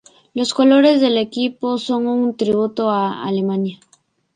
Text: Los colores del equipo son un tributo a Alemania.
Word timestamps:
Los 0.33 0.55
colores 0.55 0.99
del 0.99 1.15
equipo 1.15 1.77
son 1.77 2.07
un 2.07 2.35
tributo 2.35 2.89
a 2.89 3.23
Alemania. 3.23 3.79